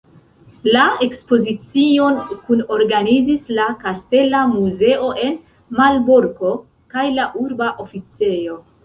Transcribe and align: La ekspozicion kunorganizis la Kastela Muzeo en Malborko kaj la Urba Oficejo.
La 0.75 0.83
ekspozicion 1.07 2.15
kunorganizis 2.47 3.45
la 3.59 3.67
Kastela 3.83 4.41
Muzeo 4.55 5.11
en 5.27 5.37
Malborko 5.81 6.55
kaj 6.95 7.05
la 7.19 7.27
Urba 7.43 7.69
Oficejo. 7.85 8.59